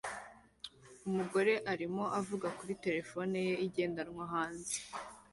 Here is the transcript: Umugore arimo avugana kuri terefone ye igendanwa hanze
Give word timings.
Umugore 1.09 1.53
arimo 1.71 2.03
avugana 2.19 2.55
kuri 2.59 2.73
terefone 2.85 3.37
ye 3.47 3.55
igendanwa 3.65 4.23
hanze 4.33 4.75